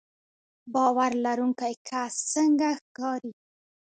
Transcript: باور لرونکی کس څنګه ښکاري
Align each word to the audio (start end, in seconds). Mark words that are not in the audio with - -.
باور 0.73 1.11
لرونکی 1.25 1.73
کس 1.89 2.13
څنګه 2.33 2.69
ښکاري 2.81 3.31